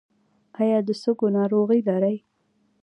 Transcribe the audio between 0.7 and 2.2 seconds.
د سږو ناروغي لرئ؟